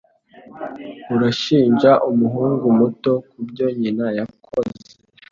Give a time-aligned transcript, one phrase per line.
[1.15, 4.77] Urashinja umuhungu muto kubyo nyina yakoze?